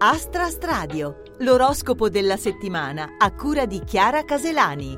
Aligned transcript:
Astra 0.00 0.48
Stradio, 0.48 1.22
l'oroscopo 1.38 2.08
della 2.08 2.36
settimana 2.36 3.16
a 3.18 3.34
cura 3.34 3.66
di 3.66 3.80
Chiara 3.80 4.24
Caselani. 4.24 4.96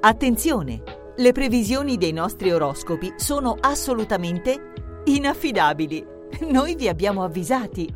Attenzione! 0.00 0.82
Le 1.16 1.32
previsioni 1.32 1.96
dei 1.96 2.12
nostri 2.12 2.52
oroscopi 2.52 3.14
sono 3.16 3.56
assolutamente 3.58 4.72
inaffidabili. 5.04 6.06
Noi 6.50 6.74
vi 6.74 6.86
abbiamo 6.86 7.24
avvisati. 7.24 7.90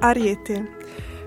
Ariete. 0.00 0.76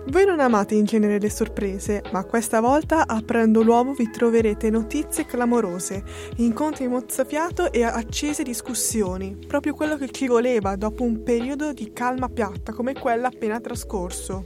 Voi 0.05 0.25
non 0.25 0.41
amate 0.41 0.75
in 0.75 0.83
genere 0.83 1.17
le 1.17 1.29
sorprese, 1.29 2.03
ma 2.11 2.25
questa 2.25 2.59
volta 2.59 3.07
aprendo 3.07 3.63
l'uovo 3.63 3.93
vi 3.93 4.09
troverete 4.09 4.69
notizie 4.69 5.25
clamorose, 5.25 6.03
incontri 6.37 6.87
mozzafiato 6.87 7.71
e 7.71 7.83
accese 7.83 8.43
discussioni, 8.43 9.37
proprio 9.47 9.73
quello 9.73 9.95
che 9.95 10.09
ci 10.09 10.27
voleva 10.27 10.75
dopo 10.75 11.03
un 11.03 11.23
periodo 11.23 11.71
di 11.71 11.93
calma 11.93 12.27
piatta 12.27 12.73
come 12.73 12.93
quella 12.93 13.27
appena 13.27 13.61
trascorso. 13.61 14.45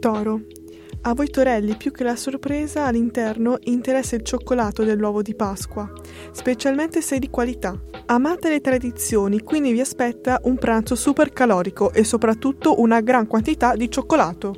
Toro. 0.00 0.59
A 1.02 1.14
voi 1.14 1.30
torelli 1.30 1.76
più 1.76 1.92
che 1.92 2.04
la 2.04 2.14
sorpresa 2.14 2.84
all'interno 2.84 3.56
interessa 3.62 4.16
il 4.16 4.22
cioccolato 4.22 4.84
dell'uovo 4.84 5.22
di 5.22 5.34
Pasqua, 5.34 5.90
specialmente 6.30 7.00
se 7.00 7.18
di 7.18 7.30
qualità. 7.30 7.74
Amate 8.04 8.50
le 8.50 8.60
tradizioni, 8.60 9.40
quindi 9.40 9.72
vi 9.72 9.80
aspetta 9.80 10.40
un 10.44 10.58
pranzo 10.58 10.94
super 10.94 11.32
calorico 11.32 11.90
e 11.94 12.04
soprattutto 12.04 12.82
una 12.82 13.00
gran 13.00 13.26
quantità 13.26 13.76
di 13.76 13.90
cioccolato. 13.90 14.54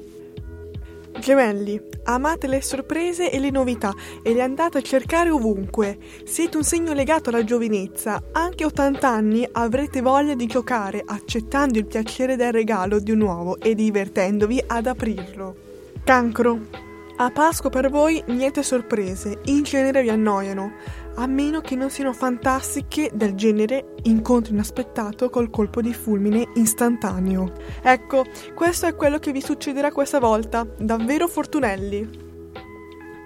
Gemelli, 1.21 1.81
amate 2.05 2.49
le 2.49 2.61
sorprese 2.61 3.31
e 3.31 3.39
le 3.39 3.51
novità 3.51 3.93
e 4.21 4.35
le 4.35 4.43
andate 4.43 4.79
a 4.79 4.83
cercare 4.83 5.31
ovunque. 5.31 5.97
Siete 6.25 6.57
un 6.57 6.65
segno 6.65 6.93
legato 6.93 7.31
alla 7.31 7.45
giovinezza. 7.45 8.21
Anche 8.33 8.65
a 8.65 8.67
80 8.67 9.09
anni 9.09 9.49
avrete 9.53 10.01
voglia 10.01 10.35
di 10.35 10.47
giocare, 10.47 11.05
accettando 11.07 11.79
il 11.79 11.87
piacere 11.87 12.35
del 12.35 12.51
regalo 12.51 12.99
di 12.99 13.13
un 13.13 13.21
uovo 13.21 13.61
e 13.61 13.77
divertendovi 13.77 14.61
ad 14.67 14.87
aprirlo. 14.87 15.71
Cancro. 16.05 16.59
A 17.19 17.31
Pasqua 17.31 17.71
per 17.71 17.89
voi 17.89 18.21
niente 18.27 18.65
sorprese, 18.65 19.39
in 19.45 19.63
genere 19.63 20.03
vi 20.03 20.09
annoiano, 20.09 20.73
a 21.15 21.27
meno 21.29 21.61
che 21.61 21.77
non 21.77 21.91
siano 21.91 22.13
fantastiche 22.13 23.11
del 23.15 23.35
genere 23.35 23.95
incontro 24.03 24.53
inaspettato 24.53 25.31
col 25.31 25.49
colpo 25.49 25.81
di 25.81 25.95
fulmine 25.95 26.49
istantaneo. 26.55 27.53
Ecco, 27.83 28.25
questo 28.53 28.87
è 28.87 28.97
quello 28.97 29.21
che 29.21 29.31
vi 29.31 29.41
succederà 29.41 29.93
questa 29.93 30.19
volta, 30.19 30.67
davvero 30.77 31.29
fortunelli. 31.29 32.11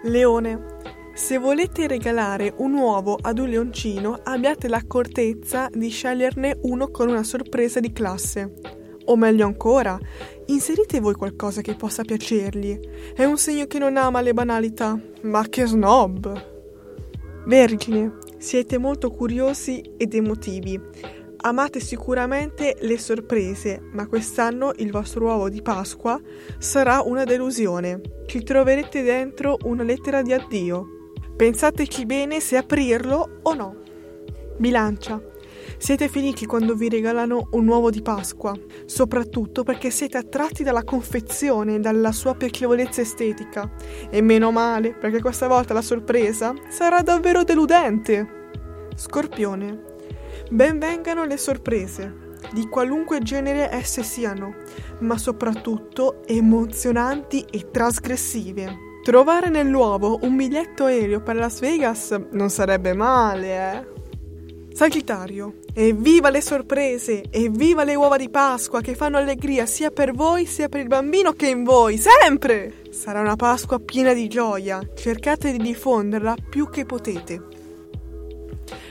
Leone. 0.02 0.74
Se 1.14 1.38
volete 1.38 1.86
regalare 1.86 2.52
un 2.58 2.74
uovo 2.74 3.16
ad 3.18 3.38
un 3.38 3.48
leoncino, 3.48 4.20
abbiate 4.22 4.68
l'accortezza 4.68 5.70
di 5.72 5.88
sceglierne 5.88 6.58
uno 6.64 6.90
con 6.90 7.08
una 7.08 7.22
sorpresa 7.22 7.80
di 7.80 7.90
classe. 7.90 8.84
O 9.06 9.16
meglio 9.16 9.46
ancora, 9.46 9.98
inserite 10.46 11.00
voi 11.00 11.14
qualcosa 11.14 11.60
che 11.60 11.74
possa 11.74 12.02
piacergli. 12.02 12.78
È 13.14 13.24
un 13.24 13.38
segno 13.38 13.66
che 13.66 13.78
non 13.78 13.96
ama 13.96 14.20
le 14.20 14.32
banalità. 14.32 14.98
Ma 15.22 15.46
che 15.48 15.66
snob! 15.66 16.54
Vergine, 17.46 18.18
siete 18.38 18.78
molto 18.78 19.10
curiosi 19.10 19.82
ed 19.96 20.14
emotivi. 20.14 20.80
Amate 21.38 21.78
sicuramente 21.78 22.76
le 22.80 22.98
sorprese, 22.98 23.80
ma 23.92 24.08
quest'anno 24.08 24.72
il 24.78 24.90
vostro 24.90 25.26
uovo 25.26 25.48
di 25.48 25.62
Pasqua 25.62 26.20
sarà 26.58 27.02
una 27.02 27.22
delusione. 27.22 28.00
Ci 28.26 28.42
troverete 28.42 29.02
dentro 29.02 29.56
una 29.64 29.84
lettera 29.84 30.22
di 30.22 30.32
addio. 30.32 31.12
Pensateci 31.36 32.04
bene 32.06 32.40
se 32.40 32.56
aprirlo 32.56 33.38
o 33.42 33.54
no. 33.54 33.76
Bilancia. 34.56 35.20
Siete 35.78 36.08
felici 36.08 36.46
quando 36.46 36.74
vi 36.74 36.88
regalano 36.88 37.48
un 37.52 37.68
uovo 37.68 37.90
di 37.90 38.00
Pasqua, 38.00 38.54
soprattutto 38.86 39.62
perché 39.62 39.90
siete 39.90 40.16
attratti 40.16 40.62
dalla 40.62 40.84
confezione 40.84 41.74
e 41.74 41.80
dalla 41.80 42.12
sua 42.12 42.34
piacevolezza 42.34 43.02
estetica. 43.02 43.70
E 44.10 44.20
meno 44.22 44.50
male, 44.50 44.94
perché 44.94 45.20
questa 45.20 45.48
volta 45.48 45.74
la 45.74 45.82
sorpresa 45.82 46.54
sarà 46.68 47.02
davvero 47.02 47.44
deludente. 47.44 48.48
Scorpione. 48.94 49.94
Benvengano 50.50 51.24
le 51.24 51.36
sorprese, 51.36 52.34
di 52.52 52.66
qualunque 52.68 53.20
genere 53.20 53.70
esse 53.70 54.02
siano, 54.02 54.54
ma 55.00 55.18
soprattutto 55.18 56.22
emozionanti 56.26 57.44
e 57.50 57.70
trasgressive. 57.70 58.84
Trovare 59.02 59.50
nell'uovo 59.50 60.18
un 60.22 60.36
biglietto 60.36 60.86
aereo 60.86 61.20
per 61.20 61.36
Las 61.36 61.60
Vegas 61.60 62.18
non 62.30 62.50
sarebbe 62.50 62.92
male, 62.92 63.72
eh? 63.72 63.95
Sagittario, 64.76 65.60
evviva 65.72 66.28
le 66.28 66.42
sorprese, 66.42 67.24
evviva 67.30 67.82
le 67.82 67.94
uova 67.94 68.18
di 68.18 68.28
Pasqua 68.28 68.82
che 68.82 68.94
fanno 68.94 69.16
allegria 69.16 69.64
sia 69.64 69.90
per 69.90 70.12
voi 70.12 70.44
sia 70.44 70.68
per 70.68 70.80
il 70.80 70.86
bambino 70.86 71.32
che 71.32 71.48
in 71.48 71.64
voi, 71.64 71.96
sempre! 71.96 72.82
Sarà 72.90 73.20
una 73.20 73.36
Pasqua 73.36 73.78
piena 73.78 74.12
di 74.12 74.28
gioia, 74.28 74.86
cercate 74.94 75.50
di 75.52 75.56
diffonderla 75.56 76.34
più 76.50 76.68
che 76.68 76.84
potete. 76.84 77.42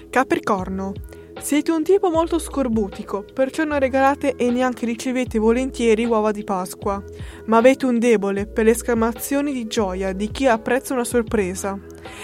Capricorno, 0.10 0.92
siete 1.40 1.70
un 1.70 1.84
tipo 1.84 2.10
molto 2.10 2.40
scorbutico, 2.40 3.24
perciò 3.32 3.64
non 3.64 3.78
regalate 3.78 4.34
e 4.38 4.50
neanche 4.50 4.88
ricevete 4.88 5.38
volentieri 5.38 6.04
uova 6.04 6.32
di 6.32 6.44
Pasqua, 6.44 7.00
ma 7.46 7.58
avete 7.58 7.86
un 7.86 8.00
debole 8.00 8.48
per 8.48 8.66
le 8.66 8.72
esclamazioni 8.72 9.54
di 9.54 9.68
gioia 9.68 10.14
di 10.14 10.32
chi 10.32 10.48
apprezza 10.48 10.96
una 10.96 11.04
sorpresa. 11.04 11.80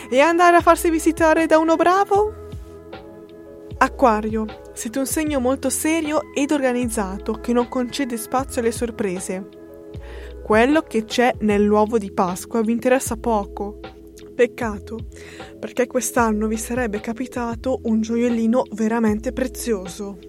E 0.09 0.19
andare 0.19 0.57
a 0.57 0.61
farsi 0.61 0.89
visitare 0.89 1.45
da 1.45 1.59
uno 1.59 1.75
bravo? 1.75 2.40
Acquario, 3.83 4.45
siete 4.73 4.99
un 4.99 5.07
segno 5.07 5.39
molto 5.39 5.71
serio 5.71 6.31
ed 6.35 6.51
organizzato 6.51 7.39
che 7.41 7.51
non 7.51 7.67
concede 7.67 8.15
spazio 8.15 8.61
alle 8.61 8.71
sorprese. 8.71 9.49
Quello 10.43 10.81
che 10.81 11.03
c'è 11.03 11.33
nell'uovo 11.39 11.97
di 11.97 12.11
Pasqua 12.11 12.61
vi 12.61 12.73
interessa 12.73 13.17
poco. 13.17 13.79
Peccato, 14.35 15.07
perché 15.59 15.87
quest'anno 15.87 16.45
vi 16.45 16.57
sarebbe 16.57 16.99
capitato 16.99 17.79
un 17.85 18.01
gioiellino 18.01 18.65
veramente 18.73 19.33
prezioso. 19.33 20.19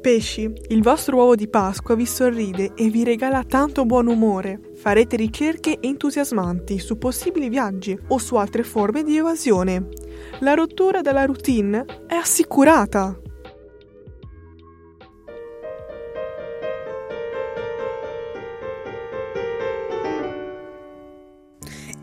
Pesci, 0.00 0.52
il 0.68 0.82
vostro 0.82 1.16
uovo 1.16 1.34
di 1.34 1.48
Pasqua 1.48 1.96
vi 1.96 2.06
sorride 2.06 2.74
e 2.76 2.90
vi 2.90 3.02
regala 3.02 3.42
tanto 3.42 3.84
buon 3.86 4.06
umore. 4.06 4.70
Farete 4.76 5.16
ricerche 5.16 5.78
entusiasmanti 5.80 6.78
su 6.78 6.96
possibili 6.96 7.48
viaggi 7.48 7.98
o 8.06 8.18
su 8.18 8.36
altre 8.36 8.62
forme 8.62 9.02
di 9.02 9.16
evasione. 9.16 10.01
La 10.40 10.54
rottura 10.54 11.02
della 11.02 11.24
routine 11.24 11.84
è 12.06 12.14
assicurata. 12.14 13.16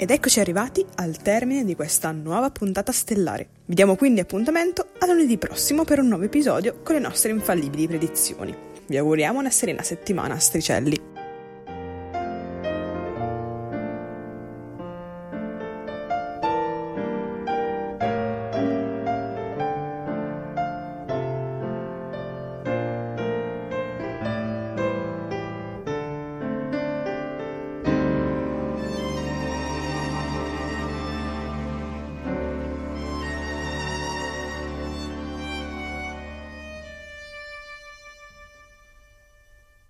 Ed 0.02 0.12
eccoci 0.12 0.40
arrivati 0.40 0.86
al 0.96 1.18
termine 1.18 1.66
di 1.66 1.76
questa 1.76 2.12
nuova 2.12 2.52
puntata 2.52 2.94
stellare. 2.94 3.50
Vi 3.66 3.76
diamo 3.76 3.98
quindi 3.98 4.22
appuntamento 4.22 4.92
a 4.98 5.06
lunedì 5.06 5.38
prossimo 5.38 5.84
per 5.84 6.00
un 6.00 6.08
nuovo 6.08 6.24
episodio 6.24 6.80
con 6.84 6.96
le 6.96 7.02
nostre 7.02 7.32
infallibili 7.32 7.86
predizioni. 7.86 8.56
Vi 8.88 8.98
auguriamo 8.98 9.40
una 9.40 9.50
serena 9.52 9.84
settimana, 9.84 10.40
Stricelli. 10.40 11.09